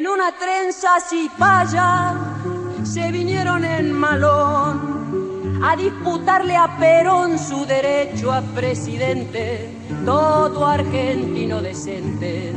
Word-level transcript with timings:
En 0.00 0.08
una 0.08 0.32
trenza 0.32 0.98
cipaya 0.98 2.14
se 2.84 3.12
vinieron 3.12 3.62
en 3.66 3.92
malón 3.92 5.60
a 5.62 5.76
disputarle 5.76 6.56
a 6.56 6.74
Perón 6.78 7.38
su 7.38 7.66
derecho 7.66 8.32
a 8.32 8.40
presidente, 8.40 9.68
todo 10.06 10.66
argentino 10.66 11.60
decente. 11.60 12.50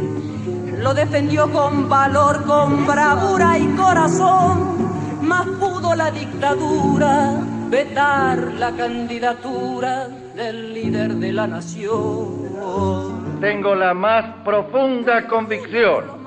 Lo 0.77 0.93
defendió 0.93 1.51
con 1.51 1.89
valor, 1.89 2.45
con 2.45 2.87
bravura 2.87 3.59
y 3.59 3.67
corazón, 3.75 5.19
más 5.21 5.45
pudo 5.45 5.95
la 5.95 6.11
dictadura 6.11 7.41
vetar 7.69 8.53
la 8.53 8.71
candidatura 8.71 10.07
del 10.33 10.73
líder 10.73 11.15
de 11.15 11.33
la 11.33 11.47
nación. 11.47 13.41
Tengo 13.41 13.75
la 13.75 13.93
más 13.93 14.33
profunda 14.45 15.27
convicción 15.27 16.22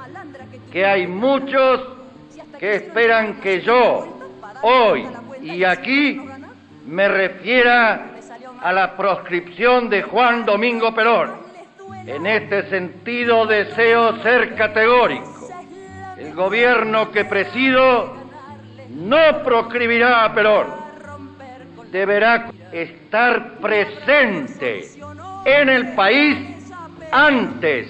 que 0.77 0.84
hay 0.84 1.06
muchos 1.06 1.80
que 2.61 2.74
esperan 2.74 3.41
que 3.41 3.62
yo, 3.62 4.19
hoy 4.60 5.06
y 5.41 5.64
aquí, 5.64 6.20
me 6.87 7.09
refiera 7.09 8.09
a 8.60 8.73
la 8.74 8.95
proscripción 8.95 9.88
de 9.88 10.02
Juan 10.02 10.45
Domingo 10.45 10.95
Perón. 10.95 11.30
En 12.05 12.27
este 12.27 12.69
sentido 12.69 13.47
deseo 13.47 14.23
ser 14.23 14.55
categórico. 14.55 15.48
El 16.19 16.34
gobierno 16.34 17.11
que 17.11 17.24
presido 17.24 18.14
no 18.91 19.42
proscribirá 19.45 20.27
a 20.27 20.34
Perón. 20.34 20.66
Deberá 21.91 22.50
estar 22.70 23.61
presente 23.61 24.91
en 25.47 25.70
el 25.70 25.95
país 25.95 26.36
antes 27.11 27.88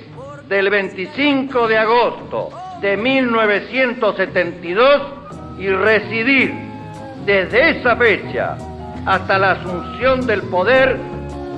del 0.49 0.71
25 0.71 1.67
de 1.67 1.79
agosto 1.79 2.66
de 2.81 2.97
1972 2.97 5.03
y 5.59 5.69
residir 5.69 6.55
desde 7.25 7.79
esa 7.79 7.97
fecha 7.97 8.57
hasta 9.07 9.39
la 9.39 9.53
asunción 9.53 10.27
del 10.27 10.43
poder 10.43 10.99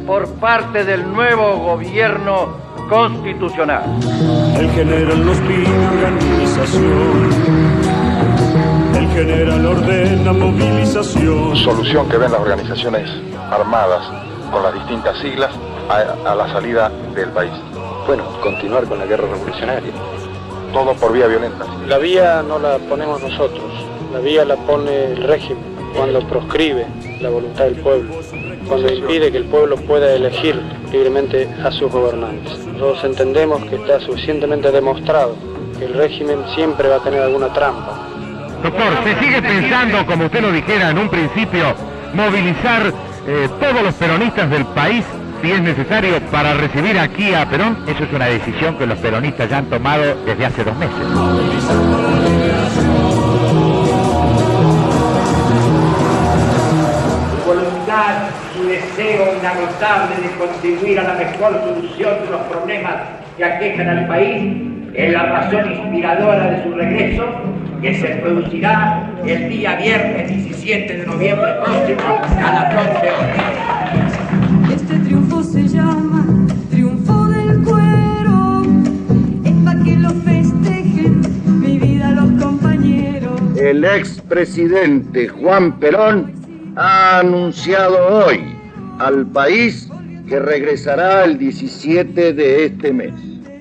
por 0.06 0.28
parte 0.34 0.84
del 0.84 1.10
nuevo 1.12 1.56
gobierno 1.58 2.56
constitucional. 2.88 3.82
El 4.58 4.70
general 4.70 5.24
nos 5.24 5.38
pide 5.38 5.68
organización. 5.92 7.30
El 8.94 9.08
general 9.08 9.66
ordena 9.66 10.32
movilización. 10.32 11.56
Solución 11.56 12.08
que 12.08 12.16
ven 12.16 12.30
las 12.32 12.40
organizaciones 12.40 13.10
armadas 13.50 14.08
con 14.50 14.62
las 14.62 14.72
distintas 14.74 15.18
siglas 15.18 15.50
a, 15.90 16.30
a 16.30 16.34
la 16.34 16.48
salida 16.52 16.90
del 17.14 17.30
país. 17.30 17.52
Bueno, 18.06 18.24
continuar 18.40 18.84
con 18.84 18.98
la 18.98 19.06
guerra 19.06 19.28
revolucionaria 19.28 19.92
todo 20.72 20.94
por 20.94 21.12
vía 21.12 21.26
violenta. 21.26 21.64
La 21.86 21.98
vía 21.98 22.42
no 22.46 22.58
la 22.58 22.78
ponemos 22.78 23.22
nosotros, 23.22 23.64
la 24.12 24.20
vía 24.20 24.44
la 24.44 24.56
pone 24.56 25.12
el 25.12 25.22
régimen 25.22 25.64
cuando 25.94 26.20
proscribe 26.28 26.86
la 27.20 27.30
voluntad 27.30 27.64
del 27.64 27.76
pueblo, 27.76 28.14
cuando 28.68 28.92
impide 28.92 29.32
que 29.32 29.38
el 29.38 29.44
pueblo 29.44 29.76
pueda 29.76 30.14
elegir 30.14 30.60
libremente 30.92 31.48
a 31.64 31.70
sus 31.70 31.90
gobernantes. 31.90 32.58
Nosotros 32.66 33.04
entendemos 33.04 33.64
que 33.64 33.76
está 33.76 34.00
suficientemente 34.00 34.70
demostrado 34.70 35.34
que 35.78 35.86
el 35.86 35.94
régimen 35.94 36.38
siempre 36.54 36.88
va 36.88 36.96
a 36.96 37.00
tener 37.00 37.22
alguna 37.22 37.52
trampa. 37.52 38.06
Doctor, 38.62 39.04
¿se 39.04 39.18
sigue 39.20 39.40
pensando, 39.40 40.04
como 40.06 40.26
usted 40.26 40.40
lo 40.40 40.52
dijera 40.52 40.90
en 40.90 40.98
un 40.98 41.08
principio, 41.08 41.74
movilizar 42.12 42.92
eh, 43.26 43.48
todos 43.60 43.82
los 43.82 43.94
peronistas 43.94 44.50
del 44.50 44.66
país 44.66 45.04
si 45.42 45.52
es 45.52 45.60
necesario 45.62 46.20
para 46.30 46.54
recibir 46.54 46.98
aquí 46.98 47.34
a 47.34 47.48
Perón, 47.48 47.78
eso 47.86 48.04
es 48.04 48.12
una 48.12 48.26
decisión 48.26 48.76
que 48.76 48.86
los 48.86 48.98
peronistas 48.98 49.48
ya 49.48 49.58
han 49.58 49.66
tomado 49.66 50.16
desde 50.24 50.46
hace 50.46 50.64
dos 50.64 50.76
meses. 50.76 50.96
Voluntad, 57.46 58.30
su 58.54 58.64
deseo 58.66 59.36
inagotable 59.38 60.16
de 60.22 60.30
contribuir 60.36 61.00
a 61.00 61.02
la 61.04 61.14
mejor 61.14 61.52
solución 61.64 62.24
de 62.24 62.30
los 62.30 62.40
problemas 62.42 62.94
que 63.36 63.44
aquejan 63.44 63.88
al 63.88 64.08
país 64.08 64.56
es 64.94 65.12
la 65.12 65.22
razón 65.22 65.72
inspiradora 65.72 66.50
de 66.50 66.64
su 66.64 66.72
regreso 66.72 67.24
que 67.80 67.94
se 67.94 68.08
producirá 68.16 69.08
el 69.24 69.48
día 69.48 69.76
viernes 69.76 70.28
17 70.28 70.96
de 70.96 71.06
noviembre 71.06 71.54
próximo 71.64 72.20
a 72.44 72.52
las 72.52 72.74
11 72.74 73.10
horas. 73.10 73.77
El 83.78 83.84
expresidente 83.84 85.28
Juan 85.28 85.78
Perón 85.78 86.32
ha 86.74 87.20
anunciado 87.20 88.24
hoy 88.26 88.40
al 88.98 89.24
país 89.26 89.88
que 90.28 90.40
regresará 90.40 91.22
el 91.22 91.38
17 91.38 92.32
de 92.32 92.64
este 92.64 92.92
mes. 92.92 93.12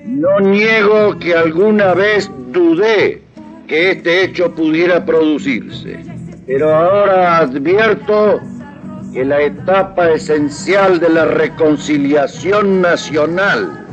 No 0.06 0.40
niego 0.40 1.16
que 1.20 1.36
alguna 1.36 1.94
vez 1.94 2.28
dudé 2.50 3.22
que 3.68 3.92
este 3.92 4.24
hecho 4.24 4.52
pudiera 4.52 5.06
producirse, 5.06 6.00
pero 6.48 6.74
ahora 6.74 7.38
advierto 7.38 8.40
que 9.12 9.24
la 9.24 9.40
etapa 9.40 10.10
esencial 10.10 10.98
de 10.98 11.10
la 11.10 11.26
reconciliación 11.26 12.80
nacional 12.80 13.86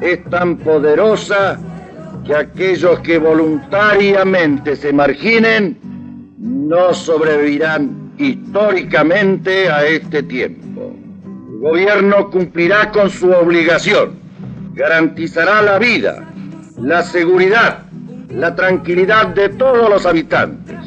es 0.00 0.22
tan 0.30 0.56
poderosa 0.56 1.58
que 2.24 2.34
aquellos 2.34 2.98
que 3.00 3.18
voluntariamente 3.18 4.76
se 4.76 4.92
marginen 4.92 5.76
no 6.38 6.94
sobrevivirán 6.94 8.12
históricamente 8.18 9.70
a 9.70 9.84
este 9.86 10.22
tiempo. 10.22 10.94
El 11.52 11.58
gobierno 11.60 12.30
cumplirá 12.30 12.90
con 12.90 13.10
su 13.10 13.30
obligación, 13.30 14.18
garantizará 14.74 15.60
la 15.62 15.78
vida, 15.78 16.24
la 16.78 17.02
seguridad, 17.02 17.84
la 18.30 18.54
tranquilidad 18.54 19.28
de 19.28 19.48
todos 19.50 19.90
los 19.90 20.06
habitantes 20.06 20.78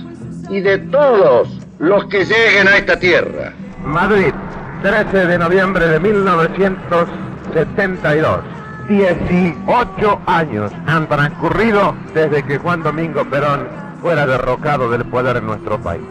y 0.50 0.62
de 0.62 0.78
todos 0.78 1.60
los 1.80 2.06
que 2.06 2.24
lleguen 2.26 2.68
a 2.68 2.78
esta 2.78 2.98
tierra. 3.00 3.54
Madrid, 3.84 4.34
13 4.82 5.28
de 5.28 5.38
noviembre 5.38 5.88
de 5.88 6.00
1972. 6.00 8.57
18 8.88 10.22
años 10.26 10.72
han 10.86 11.08
transcurrido 11.08 11.94
desde 12.14 12.44
que 12.44 12.58
Juan 12.58 12.84
Domingo 12.84 13.26
Perón 13.26 13.68
fuera 14.02 14.26
derrocado 14.26 14.90
del 14.90 15.04
poder 15.06 15.38
en 15.38 15.46
nuestro 15.46 15.78
país. 15.80 16.04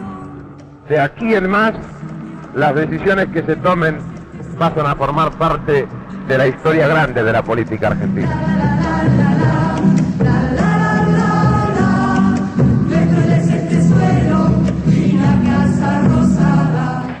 De 0.87 0.99
aquí 0.99 1.33
en 1.33 1.49
más, 1.49 1.73
las 2.53 2.75
decisiones 2.75 3.27
que 3.27 3.41
se 3.43 3.55
tomen 3.57 3.97
pasan 4.59 4.85
a 4.85 4.95
formar 4.95 5.31
parte 5.31 5.87
de 6.27 6.37
la 6.37 6.47
historia 6.47 6.87
grande 6.87 7.23
de 7.23 7.31
la 7.31 7.41
política 7.41 7.87
argentina. 7.87 8.29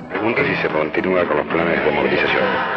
Pregunta 0.09 0.41
si 0.43 0.61
se 0.61 0.67
continúa 0.69 1.25
con 1.25 1.37
los 1.37 1.47
planes 1.47 1.85
de 1.85 1.91
movilización. 1.91 2.76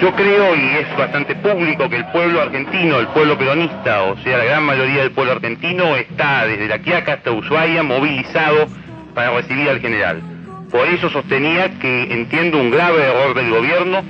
Yo 0.00 0.14
creo, 0.14 0.56
y 0.56 0.76
es 0.78 0.96
bastante 0.96 1.34
público, 1.36 1.90
que 1.90 1.96
el 1.96 2.06
pueblo 2.06 2.40
argentino, 2.40 2.98
el 2.98 3.08
pueblo 3.08 3.36
peronista, 3.36 4.04
o 4.04 4.16
sea, 4.22 4.38
la 4.38 4.44
gran 4.44 4.62
mayoría 4.64 5.02
del 5.02 5.10
pueblo 5.10 5.32
argentino, 5.32 5.94
está 5.94 6.46
desde 6.46 6.68
La 6.68 6.78
Quiaca 6.78 7.14
hasta 7.14 7.30
Ushuaia 7.30 7.82
movilizado 7.82 8.66
para 9.14 9.30
recibir 9.32 9.68
al 9.68 9.80
general. 9.80 10.22
Por 10.70 10.88
eso 10.88 11.10
sostenía 11.10 11.78
que 11.78 12.14
entiendo 12.14 12.58
un 12.58 12.70
grave 12.70 13.02
error 13.02 13.34
del 13.34 13.50
gobierno 13.50 14.02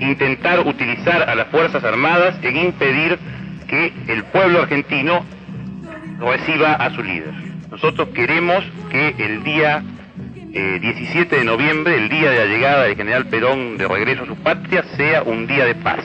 intentar 0.00 0.66
utilizar 0.66 1.30
a 1.30 1.34
las 1.36 1.46
Fuerzas 1.46 1.84
Armadas 1.84 2.34
en 2.42 2.56
impedir 2.56 3.16
que 3.68 3.92
el 4.08 4.24
pueblo 4.24 4.62
argentino 4.62 5.24
reciba 6.18 6.72
a 6.72 6.90
su 6.90 7.04
líder. 7.04 7.32
Nosotros 7.70 8.08
queremos 8.08 8.64
que 8.90 9.14
el 9.18 9.44
día 9.44 9.84
eh, 10.56 10.78
17 10.80 11.36
de 11.36 11.44
noviembre, 11.44 11.96
el 11.96 12.08
día 12.08 12.30
de 12.30 12.38
la 12.38 12.46
llegada 12.46 12.84
del 12.84 12.96
general 12.96 13.26
Perón 13.26 13.76
de 13.76 13.86
regreso 13.86 14.22
a 14.22 14.26
su 14.26 14.36
patria, 14.36 14.82
sea 14.96 15.22
un 15.22 15.46
día 15.46 15.66
de 15.66 15.74
paz. 15.74 16.00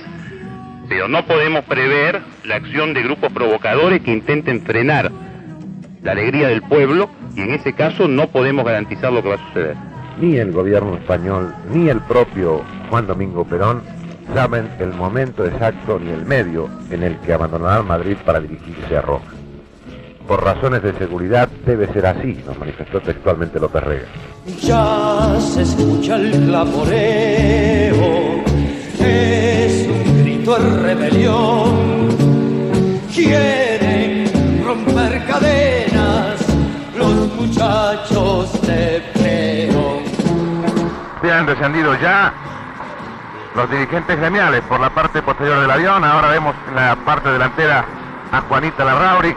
Pero 0.90 1.08
no 1.08 1.26
podemos 1.26 1.64
prever 1.64 2.22
la 2.44 2.56
acción 2.56 2.94
de 2.94 3.02
grupos 3.02 3.32
provocadores 3.32 4.02
que 4.02 4.12
intenten 4.12 4.62
frenar 4.64 5.10
la 6.04 6.12
alegría 6.12 6.50
del 6.50 6.62
pueblo 6.64 7.10
y 7.34 7.42
en 7.42 7.54
ese 7.54 7.72
caso 7.72 8.10
no 8.10 8.28
podemos 8.28 8.66
garantizar 8.66 9.14
lo 9.14 9.24
que 9.24 9.30
va 9.30 9.36
a 9.36 9.48
suceder. 9.48 9.78
Ni 10.20 10.36
el 10.36 10.52
gobierno 10.52 10.96
español, 10.98 11.56
ni 11.74 11.88
el 11.88 12.02
propio 12.02 12.66
Juan 12.90 13.08
Domingo 13.08 13.46
Perón 13.46 13.82
saben 14.34 14.70
el 14.80 14.94
momento 14.94 15.46
exacto 15.46 15.98
ni 15.98 16.12
el 16.12 16.26
medio 16.26 16.70
en 16.90 17.04
el 17.04 17.18
que 17.20 17.32
abandonarán 17.32 17.88
Madrid 17.88 18.18
para 18.26 18.42
dirigirse 18.42 18.98
a 18.98 19.02
Roma. 19.02 19.41
Por 20.32 20.46
razones 20.46 20.82
de 20.82 20.94
seguridad 20.94 21.50
debe 21.66 21.92
ser 21.92 22.06
así, 22.06 22.42
nos 22.48 22.58
manifestó 22.58 23.02
textualmente 23.02 23.60
López 23.60 23.84
Rega. 23.84 24.06
Ya 24.62 25.38
se 25.38 25.64
escucha 25.64 26.16
el 26.16 26.46
clamoreo, 26.46 28.42
es 28.98 29.90
un 29.90 30.24
grito 30.24 30.56
de 30.58 30.84
rebelión. 30.84 32.08
Quieren 33.14 34.64
romper 34.64 35.26
cadenas 35.26 36.40
los 36.98 37.34
muchachos 37.36 38.62
de 38.62 39.04
Perón. 39.14 40.06
Se 41.22 41.30
han 41.30 41.46
descendido 41.46 41.94
ya 42.00 42.34
los 43.54 43.70
dirigentes 43.70 44.18
gremiales 44.18 44.62
por 44.62 44.80
la 44.80 44.92
parte 44.92 45.22
posterior 45.22 45.60
del 45.60 45.72
avión. 45.72 46.06
Ahora 46.06 46.30
vemos 46.30 46.56
en 46.70 46.76
la 46.76 46.96
parte 47.04 47.30
delantera 47.30 47.84
a 48.32 48.40
Juanita 48.40 48.86
Larrauri 48.86 49.36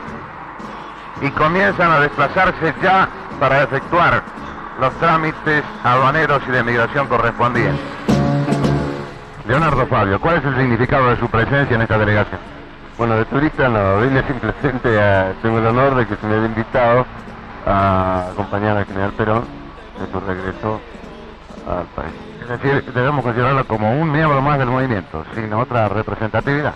y 1.20 1.30
comienzan 1.30 1.90
a 1.90 2.00
desplazarse 2.00 2.74
ya 2.82 3.08
para 3.40 3.62
efectuar 3.62 4.22
los 4.80 4.92
trámites 4.94 5.62
aduaneros 5.82 6.42
y 6.48 6.50
de 6.50 6.62
migración 6.62 7.06
correspondientes. 7.06 7.84
Leonardo 9.46 9.86
Fabio, 9.86 10.20
¿cuál 10.20 10.36
es 10.38 10.44
el 10.44 10.56
significado 10.56 11.10
de 11.10 11.16
su 11.18 11.28
presencia 11.28 11.74
en 11.74 11.82
esta 11.82 11.98
delegación? 11.98 12.40
Bueno, 12.96 13.16
de 13.16 13.24
turista 13.26 13.68
no, 13.68 14.00
vine 14.00 14.22
simplemente 14.26 15.02
a, 15.02 15.32
tengo 15.42 15.58
el 15.58 15.66
honor 15.66 15.96
de 15.96 16.06
que 16.06 16.16
se 16.16 16.26
me 16.26 16.36
haya 16.36 16.46
invitado 16.46 17.04
a 17.66 18.28
acompañar 18.32 18.76
al 18.76 18.86
general 18.86 19.12
Perón 19.12 19.44
en 20.00 20.12
su 20.12 20.20
regreso 20.20 20.80
al 21.68 21.84
país. 21.94 22.14
Es 22.40 22.48
decir, 22.48 22.92
debemos 22.92 23.24
considerarlo 23.24 23.66
como 23.66 24.00
un 24.00 24.12
miembro 24.12 24.40
más 24.40 24.58
del 24.58 24.68
movimiento, 24.68 25.24
sin 25.34 25.52
otra 25.52 25.88
representatividad. 25.88 26.74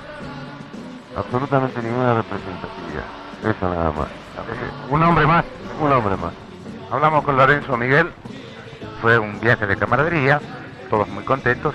Absolutamente 1.17 1.83
ninguna 1.83 2.15
representatividad, 2.15 3.05
eso 3.45 3.69
nada 3.69 3.93
más. 3.93 4.28
Eh, 4.39 4.91
un 4.91 5.03
hombre 5.03 5.27
más. 5.27 5.45
Un 5.81 5.93
hombre 5.93 6.17
más. 6.17 6.33
Hablamos 6.91 7.25
con 7.25 7.37
Lorenzo 7.37 7.77
Miguel, 7.77 8.11
fue 9.03 9.19
un 9.19 9.39
viaje 9.41 9.67
de 9.67 9.77
camaradería, 9.77 10.41
todos 10.89 11.07
muy 11.09 11.23
contentos, 11.23 11.75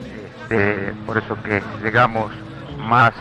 este, 0.00 0.92
por 1.06 1.18
eso 1.18 1.36
que 1.42 1.62
llegamos 1.82 2.32
más 2.78 3.12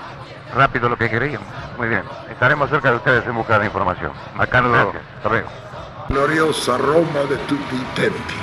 rápido 0.56 0.86
de 0.86 0.90
lo 0.90 0.98
que 0.98 1.10
queríamos. 1.10 1.48
Muy 1.78 1.88
bien, 1.88 2.02
estaremos 2.32 2.70
cerca 2.70 2.90
de 2.90 2.98
ustedes 2.98 3.26
en 3.28 3.36
busca 3.36 3.60
de 3.60 3.66
información. 3.66 4.12
Marcando, 4.36 4.94
hasta 5.18 5.30
luego. 5.30 5.48
Gloriosa 6.10 6.78
Roma 6.78 7.22
de 7.30 7.38
tutti 7.48 7.76
i 7.76 7.86
tempi. 7.96 8.34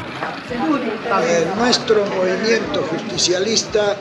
En 0.50 1.58
nuestro 1.58 2.05
movimiento 2.06 2.82
justicialista 2.82 3.96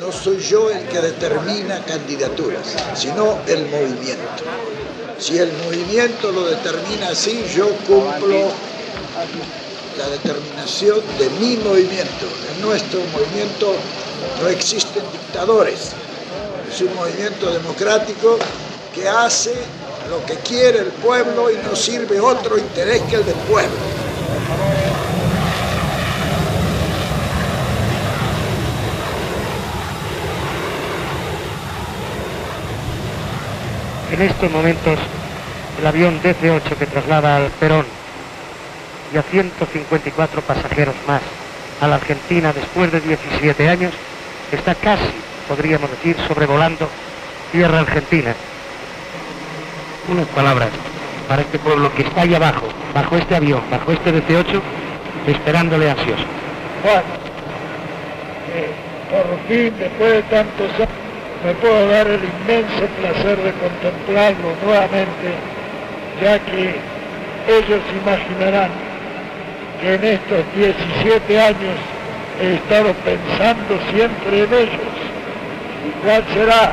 no 0.00 0.12
soy 0.12 0.38
yo 0.38 0.70
el 0.70 0.86
que 0.88 1.00
determina 1.00 1.80
candidaturas, 1.84 2.76
sino 2.94 3.38
el 3.46 3.66
movimiento. 3.66 4.44
Si 5.20 5.36
el 5.36 5.52
movimiento 5.64 6.32
lo 6.32 6.46
determina 6.46 7.08
así, 7.10 7.44
yo 7.54 7.68
cumplo 7.86 8.48
la 9.98 10.08
determinación 10.08 10.98
de 11.18 11.28
mi 11.38 11.56
movimiento. 11.58 12.26
En 12.54 12.62
nuestro 12.62 13.00
movimiento 13.12 13.74
no 14.40 14.48
existen 14.48 15.02
dictadores. 15.12 15.90
Es 16.72 16.80
un 16.80 16.94
movimiento 16.94 17.50
democrático 17.52 18.38
que 18.94 19.06
hace 19.06 19.52
lo 20.08 20.24
que 20.24 20.36
quiere 20.36 20.78
el 20.78 20.86
pueblo 20.86 21.50
y 21.50 21.56
no 21.56 21.76
sirve 21.76 22.18
otro 22.18 22.56
interés 22.56 23.02
que 23.02 23.16
el 23.16 23.26
del 23.26 23.36
pueblo. 23.46 23.76
En 34.20 34.26
estos 34.26 34.50
momentos, 34.50 34.98
el 35.80 35.86
avión 35.86 36.20
DC-8 36.22 36.76
que 36.78 36.84
traslada 36.84 37.38
al 37.38 37.50
Perón 37.52 37.86
y 39.14 39.16
a 39.16 39.22
154 39.22 40.42
pasajeros 40.42 40.94
más 41.06 41.22
a 41.80 41.88
la 41.88 41.94
Argentina 41.94 42.52
después 42.52 42.92
de 42.92 43.00
17 43.00 43.66
años 43.66 43.94
está 44.52 44.74
casi, 44.74 45.08
podríamos 45.48 45.90
decir, 45.90 46.18
sobrevolando 46.28 46.86
tierra 47.50 47.80
argentina. 47.80 48.34
Unas 50.12 50.26
palabras 50.26 50.68
para 51.26 51.40
este 51.40 51.58
pueblo 51.58 51.90
que 51.94 52.02
está 52.02 52.20
ahí 52.20 52.34
abajo, 52.34 52.68
bajo 52.92 53.16
este 53.16 53.36
avión, 53.36 53.62
bajo 53.70 53.90
este 53.90 54.12
DC-8, 54.12 54.60
esperándole 55.28 55.90
ansioso. 55.90 56.24
Eh, 58.52 58.70
por 59.08 59.48
fin, 59.48 59.72
después 59.78 60.12
de 60.12 60.22
tantos 60.24 60.74
años, 60.74 61.09
me 61.44 61.54
puedo 61.54 61.88
dar 61.88 62.06
el 62.06 62.20
inmenso 62.22 62.84
placer 63.00 63.38
de 63.38 63.52
contemplarlo 63.52 64.52
nuevamente, 64.62 65.32
ya 66.20 66.38
que 66.40 66.74
ellos 67.48 67.80
imaginarán 67.96 68.70
que 69.80 69.94
en 69.94 70.04
estos 70.04 70.44
17 70.54 71.40
años 71.40 71.76
he 72.40 72.54
estado 72.54 72.92
pensando 73.04 73.78
siempre 73.90 74.44
en 74.44 74.52
ellos. 74.52 74.92
¿Y 75.80 75.90
cuál 76.04 76.22
será 76.34 76.72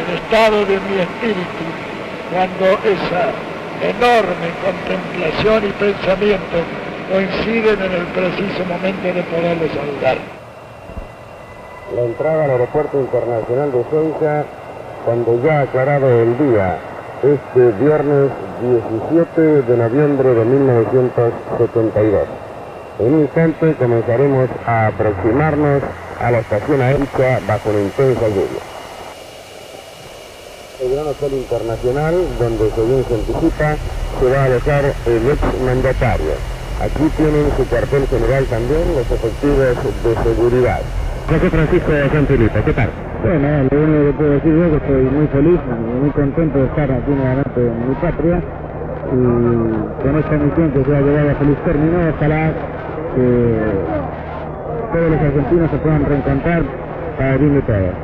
el 0.00 0.16
estado 0.16 0.64
de 0.64 0.80
mi 0.80 1.00
espíritu 1.00 1.64
cuando 2.32 2.64
esa 2.88 3.32
enorme 3.84 4.48
contemplación 4.64 5.68
y 5.68 5.72
pensamiento 5.72 6.56
coinciden 7.12 7.82
en 7.82 7.92
el 7.92 8.06
preciso 8.16 8.64
momento 8.64 9.12
de 9.12 9.22
poderlo 9.24 9.68
saludar? 9.68 10.43
La 11.92 12.00
entrada 12.02 12.44
al 12.44 12.50
aeropuerto 12.50 12.98
internacional 12.98 13.70
de 13.70 13.84
Ceuta, 13.90 14.44
cuando 15.04 15.38
ya 15.44 15.60
aclarado 15.60 16.08
el 16.08 16.38
día, 16.38 16.78
este 17.22 17.72
viernes 17.84 18.30
17 18.62 19.40
de 19.40 19.76
noviembre 19.76 20.34
de 20.34 20.44
1972. 20.46 22.22
En 23.00 23.14
un 23.14 23.20
instante 23.20 23.74
comenzaremos 23.74 24.48
a 24.66 24.86
aproximarnos 24.86 25.82
a 26.20 26.30
la 26.30 26.38
estación 26.38 26.80
aérea 26.80 27.40
bajo 27.46 27.68
una 27.68 27.80
intensa 27.80 28.28
lluvia. 28.28 28.64
El 30.80 30.90
Gran 30.90 31.06
Hotel 31.06 31.34
Internacional, 31.34 32.14
donde 32.38 32.70
según 32.70 33.04
se 33.04 33.14
anticipa, 33.14 33.76
se 34.20 34.30
va 34.30 34.40
a 34.40 34.44
alojar 34.46 34.84
el 35.06 35.30
ex 35.30 35.40
mandatario. 35.66 36.32
Aquí 36.80 37.10
tienen 37.18 37.52
su 37.58 37.64
cuartel 37.66 38.08
general 38.08 38.46
también 38.46 38.82
los 38.96 39.10
efectivos 39.10 39.76
de 40.02 40.24
seguridad. 40.24 40.80
José 41.28 41.50
Francisco 41.50 41.90
de 41.90 42.08
San 42.10 42.26
Felipe, 42.26 42.62
¿qué 42.64 42.72
tal? 42.74 42.90
Bueno, 43.22 43.48
lo 43.70 43.80
único 43.80 44.04
que 44.04 44.12
puedo 44.18 44.30
decir 44.32 44.52
es 44.52 44.70
que 44.70 44.76
estoy 44.76 45.04
muy 45.08 45.26
feliz, 45.28 45.60
muy 46.02 46.10
contento 46.10 46.58
de 46.58 46.64
estar 46.66 46.92
aquí 46.92 47.10
nuevamente 47.10 47.60
en 47.64 47.88
mi 47.88 47.94
patria 47.96 48.42
y 49.08 50.02
con 50.04 50.16
esta 50.20 50.36
misión 50.36 50.70
que 50.72 50.84
se 50.84 50.96
ha 50.96 51.00
llegado 51.00 51.30
a 51.30 51.34
feliz 51.34 51.56
término, 51.64 51.96
ojalá 52.14 52.52
que 53.16 53.26
todos 54.92 55.10
los 55.10 55.20
argentinos 55.20 55.70
se 55.70 55.76
puedan 55.78 56.04
reencontrar 56.04 56.62
para 57.16 57.36
bien 57.38 57.54
de 57.54 57.62
todos. 57.62 57.94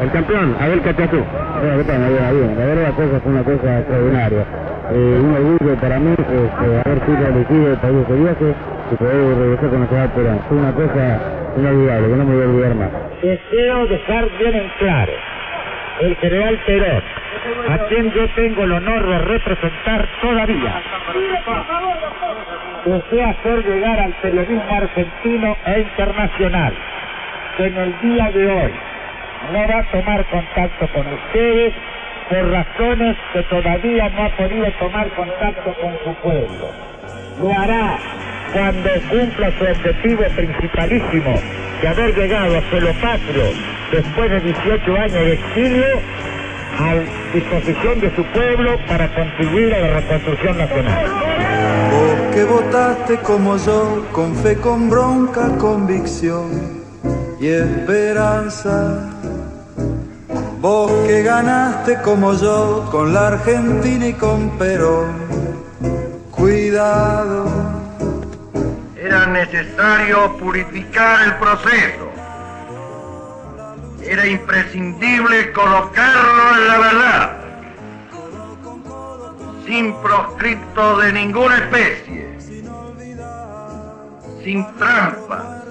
El 0.00 0.10
campeón, 0.12 0.54
Abel 0.60 0.80
Cachazú. 0.82 1.18
Bueno, 1.18 1.76
¿qué 1.76 1.84
tal? 1.84 1.98
Bien, 1.98 2.38
bien. 2.38 2.58
La 2.58 2.66
verdad, 2.66 2.82
la 2.88 2.94
cosa 2.94 3.20
fue 3.20 3.32
una 3.32 3.42
cosa 3.42 3.78
extraordinaria. 3.80 4.44
Eh, 4.92 5.20
un 5.22 5.34
orgullo 5.34 5.74
para 5.80 5.98
mí 5.98 6.14
este, 6.14 6.36
haber 6.38 6.98
sido 7.04 7.26
elegido 7.26 7.74
para 7.82 7.98
ese 7.98 8.14
viaje 8.14 8.54
y 8.90 8.94
poder 8.94 9.38
regresar 9.38 9.70
con 9.70 9.80
la 9.80 10.14
Perón. 10.14 10.38
Fue 10.48 10.56
una 10.56 10.72
cosa 10.72 11.39
inolvidable, 11.56 12.08
no 12.16 12.24
me 12.24 12.34
voy 12.34 12.44
a 12.44 12.48
olvidar 12.48 12.74
más. 12.74 12.90
Deseo 13.22 13.86
dejar 13.86 14.28
bien 14.38 14.54
en 14.54 14.68
claro 14.78 15.12
el 16.00 16.16
general 16.16 16.58
Perón, 16.66 17.02
a 17.68 17.78
quien 17.88 18.10
yo 18.12 18.28
tengo 18.30 18.64
el 18.64 18.72
honor 18.72 19.06
de 19.06 19.18
representar 19.18 20.08
todavía. 20.20 20.82
Desea 22.86 23.30
hacer 23.30 23.64
llegar 23.66 24.00
al 24.00 24.12
periodismo 24.14 24.64
argentino 24.70 25.56
e 25.66 25.80
internacional 25.80 26.72
que 27.56 27.66
en 27.66 27.76
el 27.76 28.00
día 28.00 28.30
de 28.30 28.46
hoy 28.48 28.72
no 29.52 29.68
va 29.68 29.78
a 29.80 29.90
tomar 29.90 30.24
contacto 30.26 30.88
con 30.94 31.06
ustedes 31.12 31.74
por 32.30 32.50
razones 32.50 33.16
que 33.32 33.42
todavía 33.44 34.08
no 34.10 34.24
ha 34.24 34.28
podido 34.30 34.70
tomar 34.78 35.08
contacto 35.10 35.74
con 35.74 35.92
su 36.04 36.14
pueblo. 36.22 36.70
Lo 37.42 37.50
hará 37.50 37.98
cuando 38.52 38.90
cumpla 39.10 39.50
su 39.58 39.64
objetivo 39.64 40.24
principalísimo 40.34 41.40
de 41.80 41.88
haber 41.88 42.14
llegado 42.14 42.58
a 42.58 42.70
suelo 42.70 42.92
patrio 43.00 43.44
después 43.92 44.30
de 44.30 44.40
18 44.40 44.96
años 44.96 45.12
de 45.12 45.32
exilio 45.32 45.86
a 46.78 47.34
disposición 47.34 48.00
de 48.00 48.14
su 48.14 48.24
pueblo 48.32 48.76
para 48.86 49.12
contribuir 49.14 49.74
a 49.74 49.80
la 49.80 50.00
reconstrucción 50.00 50.58
nacional. 50.58 51.06
Vos 51.90 52.34
que 52.34 52.44
votaste 52.44 53.18
como 53.18 53.56
yo, 53.58 54.06
con 54.12 54.34
fe, 54.36 54.56
con 54.56 54.88
bronca, 54.88 55.56
convicción 55.58 56.48
y 57.40 57.48
esperanza. 57.48 59.10
Vos 60.60 60.92
que 61.06 61.22
ganaste 61.22 62.00
como 62.02 62.34
yo, 62.34 62.88
con 62.90 63.12
la 63.12 63.28
Argentina 63.28 64.06
y 64.06 64.12
con 64.14 64.50
Perón. 64.58 65.12
Cuidado. 66.30 67.79
Era 69.10 69.26
necesario 69.26 70.36
purificar 70.36 71.24
el 71.24 71.34
proceso. 71.38 72.12
Era 74.04 74.24
imprescindible 74.24 75.50
colocarlo 75.50 76.56
en 76.56 76.68
la 76.68 76.78
verdad, 76.78 77.36
sin 79.66 79.92
proscripto 79.94 80.98
de 80.98 81.12
ninguna 81.12 81.56
especie, 81.56 82.38
sin 84.44 84.64
trampa, 84.76 85.64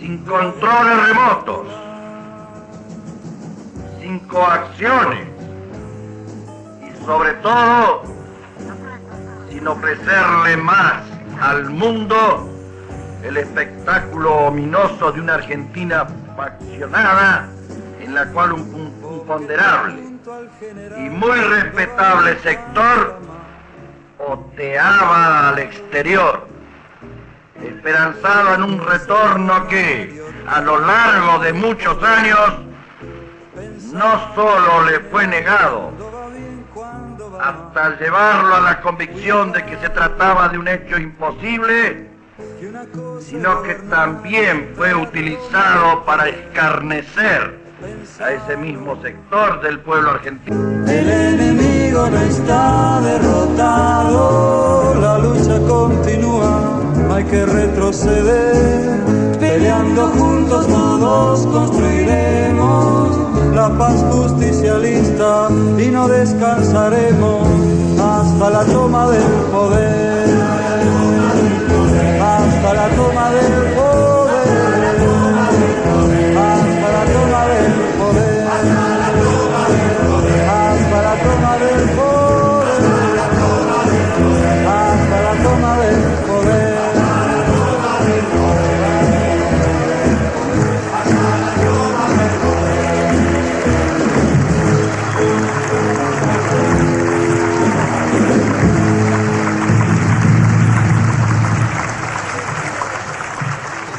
sin 0.00 0.18
controles 0.24 1.08
remotos, 1.08 1.68
sin 4.00 4.18
coacciones 4.26 5.28
sobre 7.06 7.32
todo 7.34 8.02
sin 9.48 9.68
ofrecerle 9.68 10.56
más 10.56 11.17
al 11.40 11.70
mundo 11.70 12.48
el 13.22 13.36
espectáculo 13.36 14.32
ominoso 14.48 15.12
de 15.12 15.20
una 15.20 15.34
Argentina 15.34 16.06
faccionada 16.36 17.48
en 18.00 18.14
la 18.14 18.26
cual 18.26 18.52
un 18.52 19.24
ponderable 19.26 20.08
y 20.96 21.08
muy 21.10 21.40
respetable 21.40 22.38
sector 22.40 23.18
oteaba 24.18 25.50
al 25.50 25.58
exterior, 25.58 26.46
esperanzado 27.62 28.54
en 28.54 28.62
un 28.62 28.86
retorno 28.86 29.66
que, 29.68 30.22
a 30.46 30.60
lo 30.60 30.78
largo 30.80 31.38
de 31.38 31.52
muchos 31.52 32.02
años, 32.02 32.60
no 33.92 34.34
solo 34.34 34.84
le 34.84 35.00
fue 35.00 35.26
negado, 35.26 35.92
hasta 37.40 37.98
llevarlo 37.98 38.54
a 38.56 38.60
la 38.60 38.80
convicción 38.80 39.52
de 39.52 39.64
que 39.64 39.76
se 39.78 39.88
trataba 39.90 40.48
de 40.48 40.58
un 40.58 40.68
hecho 40.68 40.98
imposible, 40.98 42.08
sino 43.20 43.62
que 43.62 43.74
también 43.74 44.72
fue 44.76 44.94
utilizado 44.94 46.04
para 46.04 46.28
escarnecer 46.28 47.58
a 48.20 48.32
ese 48.32 48.56
mismo 48.56 49.00
sector 49.02 49.60
del 49.62 49.78
pueblo 49.80 50.10
argentino. 50.10 50.56
El 50.88 51.08
enemigo 51.08 52.10
no 52.10 52.18
está 52.18 53.00
derrotado, 53.00 54.94
la 55.00 55.18
lucha 55.18 55.58
continúa, 55.68 56.80
hay 57.14 57.24
que 57.24 57.46
retroceder, 57.46 59.04
peleando 59.38 60.08
juntos 60.08 60.66
todos 60.66 61.46
construiremos 61.46 63.27
la 63.58 63.76
paz 63.76 64.04
justicialista 64.12 65.48
y 65.78 65.86
no 65.90 66.06
descansaremos 66.06 67.48
hasta 68.00 68.50
la 68.50 68.64
toma 68.64 69.10
del 69.10 69.32
poder, 69.50 70.28
hasta 72.20 72.74
la 72.74 72.88
toma 72.90 73.30
del 73.32 73.52
poder. 73.52 73.67